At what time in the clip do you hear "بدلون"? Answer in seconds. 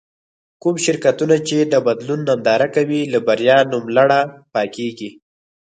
1.87-2.19